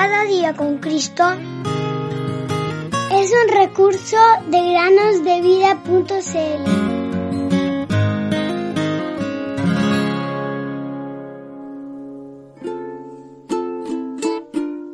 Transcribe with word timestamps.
Cada 0.00 0.22
día 0.26 0.54
con 0.54 0.78
Cristo 0.78 1.24
es 3.10 3.32
un 3.32 3.48
recurso 3.52 4.16
de 4.48 4.70
granosdevida.cl. 4.70 6.64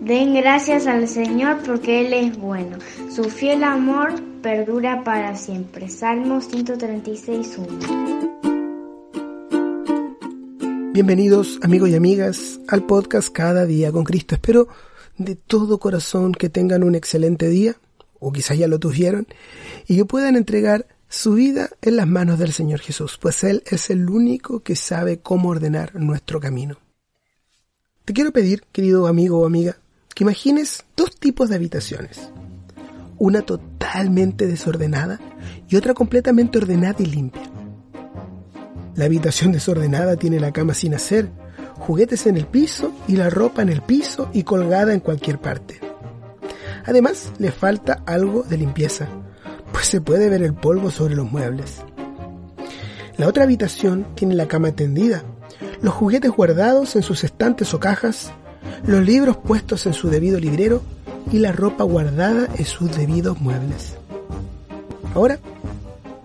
Den 0.00 0.32
gracias 0.32 0.86
al 0.86 1.06
Señor 1.06 1.58
porque 1.66 2.06
Él 2.06 2.14
es 2.14 2.38
bueno. 2.38 2.78
Su 3.14 3.24
fiel 3.24 3.62
amor 3.62 4.14
perdura 4.40 5.04
para 5.04 5.36
siempre. 5.36 5.90
Salmo 5.90 6.40
136.1. 6.40 8.30
Bienvenidos 10.94 11.58
amigos 11.60 11.90
y 11.90 11.94
amigas 11.94 12.58
al 12.68 12.86
podcast 12.86 13.28
Cada 13.30 13.66
día 13.66 13.92
con 13.92 14.04
Cristo. 14.04 14.36
Espero 14.36 14.68
de 15.18 15.36
todo 15.36 15.78
corazón 15.78 16.32
que 16.32 16.48
tengan 16.48 16.82
un 16.82 16.94
excelente 16.94 17.48
día, 17.48 17.76
o 18.18 18.32
quizás 18.32 18.58
ya 18.58 18.68
lo 18.68 18.78
tuvieron, 18.78 19.26
y 19.86 19.96
que 19.96 20.04
puedan 20.04 20.36
entregar 20.36 20.86
su 21.08 21.34
vida 21.34 21.70
en 21.82 21.96
las 21.96 22.08
manos 22.08 22.38
del 22.38 22.52
Señor 22.52 22.80
Jesús, 22.80 23.18
pues 23.20 23.44
Él 23.44 23.62
es 23.66 23.90
el 23.90 24.10
único 24.10 24.60
que 24.60 24.76
sabe 24.76 25.18
cómo 25.18 25.50
ordenar 25.50 25.94
nuestro 25.94 26.40
camino. 26.40 26.78
Te 28.04 28.12
quiero 28.12 28.32
pedir, 28.32 28.64
querido 28.72 29.06
amigo 29.06 29.40
o 29.40 29.46
amiga, 29.46 29.78
que 30.14 30.24
imagines 30.24 30.84
dos 30.96 31.16
tipos 31.16 31.48
de 31.48 31.56
habitaciones. 31.56 32.30
Una 33.18 33.42
totalmente 33.42 34.46
desordenada 34.46 35.20
y 35.68 35.76
otra 35.76 35.94
completamente 35.94 36.58
ordenada 36.58 37.02
y 37.02 37.06
limpia. 37.06 37.42
La 38.96 39.06
habitación 39.06 39.52
desordenada 39.52 40.16
tiene 40.16 40.38
la 40.40 40.52
cama 40.52 40.74
sin 40.74 40.94
hacer, 40.94 41.30
juguetes 41.78 42.26
en 42.26 42.36
el 42.36 42.46
piso 42.46 42.92
y 43.08 43.16
la 43.16 43.30
ropa 43.30 43.62
en 43.62 43.68
el 43.68 43.82
piso 43.82 44.28
y 44.32 44.42
colgada 44.42 44.92
en 44.92 45.00
cualquier 45.00 45.38
parte. 45.38 45.80
Además, 46.86 47.32
le 47.38 47.50
falta 47.50 48.02
algo 48.06 48.42
de 48.42 48.58
limpieza, 48.58 49.08
pues 49.72 49.86
se 49.86 50.00
puede 50.00 50.28
ver 50.28 50.42
el 50.42 50.54
polvo 50.54 50.90
sobre 50.90 51.14
los 51.14 51.30
muebles. 51.30 51.82
La 53.16 53.28
otra 53.28 53.44
habitación 53.44 54.06
tiene 54.14 54.34
la 54.34 54.48
cama 54.48 54.72
tendida, 54.72 55.22
los 55.82 55.94
juguetes 55.94 56.30
guardados 56.30 56.96
en 56.96 57.02
sus 57.02 57.24
estantes 57.24 57.72
o 57.74 57.80
cajas, 57.80 58.32
los 58.86 59.04
libros 59.04 59.36
puestos 59.36 59.86
en 59.86 59.94
su 59.94 60.08
debido 60.08 60.38
librero 60.40 60.82
y 61.30 61.38
la 61.38 61.52
ropa 61.52 61.84
guardada 61.84 62.48
en 62.56 62.64
sus 62.64 62.96
debidos 62.96 63.40
muebles. 63.40 63.94
Ahora, 65.14 65.38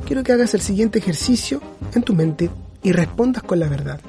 quiero 0.06 0.24
que 0.24 0.32
hagas 0.32 0.54
el 0.54 0.62
siguiente 0.62 1.00
ejercicio 1.00 1.62
en 1.94 2.04
tu 2.04 2.14
mente 2.14 2.50
y 2.82 2.92
respondas 2.92 3.44
con 3.44 3.60
la 3.60 3.68
verdad. 3.68 4.00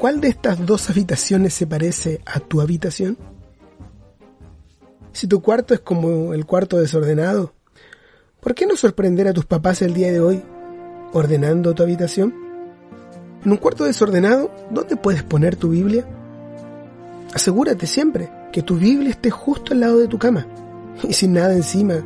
¿Cuál 0.00 0.22
de 0.22 0.28
estas 0.28 0.64
dos 0.64 0.88
habitaciones 0.88 1.52
se 1.52 1.66
parece 1.66 2.22
a 2.24 2.40
tu 2.40 2.62
habitación? 2.62 3.18
Si 5.12 5.26
tu 5.26 5.42
cuarto 5.42 5.74
es 5.74 5.80
como 5.80 6.32
el 6.32 6.46
cuarto 6.46 6.78
desordenado, 6.78 7.52
¿por 8.40 8.54
qué 8.54 8.64
no 8.64 8.76
sorprender 8.76 9.28
a 9.28 9.34
tus 9.34 9.44
papás 9.44 9.82
el 9.82 9.92
día 9.92 10.10
de 10.10 10.20
hoy 10.20 10.42
ordenando 11.12 11.74
tu 11.74 11.82
habitación? 11.82 12.34
En 13.44 13.52
un 13.52 13.58
cuarto 13.58 13.84
desordenado, 13.84 14.50
¿dónde 14.70 14.96
puedes 14.96 15.22
poner 15.22 15.56
tu 15.56 15.68
Biblia? 15.68 16.06
Asegúrate 17.34 17.86
siempre 17.86 18.32
que 18.54 18.62
tu 18.62 18.78
Biblia 18.78 19.10
esté 19.10 19.30
justo 19.30 19.74
al 19.74 19.80
lado 19.80 19.98
de 19.98 20.08
tu 20.08 20.18
cama 20.18 20.46
y 21.06 21.12
sin 21.12 21.34
nada 21.34 21.52
encima, 21.52 21.96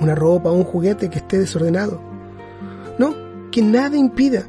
una 0.00 0.16
ropa 0.16 0.50
o 0.50 0.54
un 0.54 0.64
juguete 0.64 1.08
que 1.08 1.20
esté 1.20 1.38
desordenado. 1.38 2.00
No, 2.98 3.14
que 3.52 3.62
nada 3.62 3.96
impida 3.96 4.48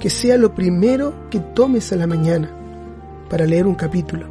que 0.00 0.10
sea 0.10 0.38
lo 0.38 0.54
primero 0.54 1.28
que 1.30 1.38
tomes 1.38 1.92
a 1.92 1.96
la 1.96 2.06
mañana 2.06 2.50
para 3.28 3.44
leer 3.44 3.66
un 3.66 3.74
capítulo. 3.74 4.26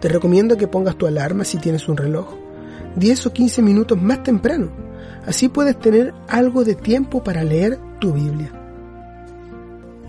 Te 0.00 0.08
recomiendo 0.08 0.56
que 0.56 0.68
pongas 0.68 0.96
tu 0.96 1.06
alarma 1.06 1.44
si 1.44 1.58
tienes 1.58 1.88
un 1.88 1.96
reloj, 1.96 2.34
10 2.96 3.26
o 3.26 3.32
15 3.32 3.60
minutos 3.60 4.00
más 4.00 4.22
temprano. 4.22 4.70
Así 5.26 5.48
puedes 5.48 5.78
tener 5.80 6.14
algo 6.28 6.64
de 6.64 6.76
tiempo 6.76 7.24
para 7.24 7.42
leer 7.42 7.78
tu 7.98 8.12
Biblia. 8.12 8.52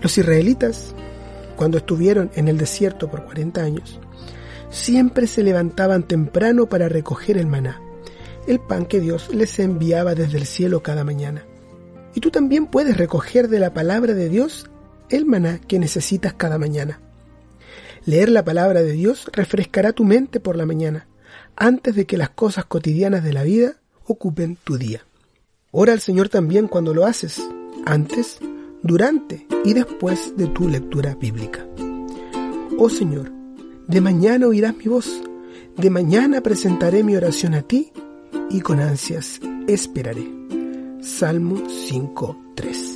Los 0.00 0.16
israelitas, 0.16 0.94
cuando 1.56 1.78
estuvieron 1.78 2.30
en 2.34 2.46
el 2.46 2.56
desierto 2.56 3.10
por 3.10 3.24
40 3.24 3.60
años, 3.60 3.98
siempre 4.70 5.26
se 5.26 5.42
levantaban 5.42 6.04
temprano 6.04 6.66
para 6.66 6.88
recoger 6.88 7.38
el 7.38 7.48
maná, 7.48 7.80
el 8.46 8.60
pan 8.60 8.86
que 8.86 9.00
Dios 9.00 9.34
les 9.34 9.58
enviaba 9.58 10.14
desde 10.14 10.38
el 10.38 10.46
cielo 10.46 10.82
cada 10.82 11.02
mañana. 11.02 11.44
Y 12.14 12.20
tú 12.20 12.30
también 12.30 12.66
puedes 12.66 12.96
recoger 12.96 13.48
de 13.48 13.58
la 13.58 13.74
palabra 13.74 14.14
de 14.14 14.28
Dios 14.28 14.70
el 15.10 15.26
maná 15.26 15.58
que 15.58 15.78
necesitas 15.78 16.34
cada 16.34 16.58
mañana. 16.58 17.00
Leer 18.04 18.28
la 18.28 18.44
palabra 18.44 18.82
de 18.82 18.92
Dios 18.92 19.28
refrescará 19.32 19.92
tu 19.92 20.04
mente 20.04 20.40
por 20.40 20.56
la 20.56 20.66
mañana, 20.66 21.08
antes 21.56 21.94
de 21.94 22.06
que 22.06 22.16
las 22.16 22.30
cosas 22.30 22.64
cotidianas 22.64 23.24
de 23.24 23.32
la 23.32 23.42
vida 23.42 23.76
ocupen 24.04 24.56
tu 24.62 24.78
día. 24.78 25.04
Ora 25.72 25.92
al 25.92 26.00
Señor 26.00 26.28
también 26.28 26.68
cuando 26.68 26.94
lo 26.94 27.04
haces, 27.04 27.42
antes, 27.84 28.38
durante 28.82 29.46
y 29.64 29.74
después 29.74 30.36
de 30.36 30.46
tu 30.46 30.68
lectura 30.68 31.14
bíblica. 31.16 31.66
Oh 32.78 32.88
Señor, 32.88 33.32
de 33.88 34.00
mañana 34.00 34.46
oirás 34.46 34.76
mi 34.76 34.84
voz, 34.84 35.22
de 35.76 35.90
mañana 35.90 36.40
presentaré 36.40 37.02
mi 37.02 37.16
oración 37.16 37.54
a 37.54 37.62
ti 37.62 37.92
y 38.50 38.60
con 38.60 38.80
ansias 38.80 39.40
esperaré. 39.66 40.26
Salmo 41.00 41.56
5.3 41.56 42.95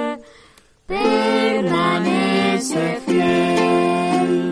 permanece 2.61 3.01
fiel. 3.05 4.51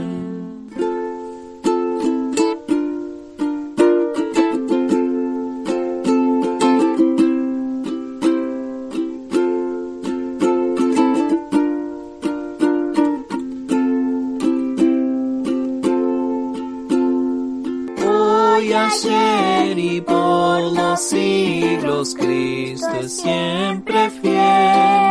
Hoy, 18.07 18.73
ayer 18.73 19.77
y 19.77 20.01
por 20.01 20.61
los 20.73 20.99
siglos, 21.01 22.15
Cristo 22.15 22.91
es 23.01 23.21
siempre 23.21 24.09
fiel 24.09 25.08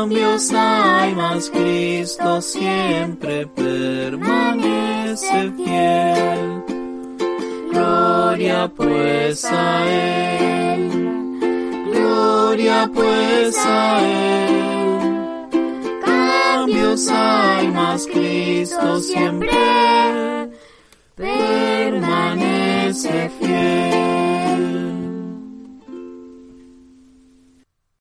cambios 0.00 0.50
hay, 0.54 1.14
mas 1.14 1.50
Cristo 1.50 2.40
siempre 2.40 3.46
permanece 3.48 5.52
fiel. 5.56 6.64
Gloria 7.70 8.72
pues 8.74 9.44
a 9.44 9.86
Él, 9.86 10.88
gloria 11.92 12.90
pues 12.94 13.54
a 13.58 14.00
Él. 14.00 15.50
Cambios 16.02 17.06
hay, 17.10 17.68
mas 17.68 18.06
Cristo 18.06 19.00
siempre 19.00 20.39